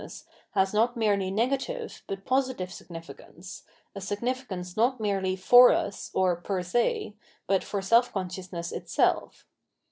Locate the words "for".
5.35-5.71, 7.63-7.83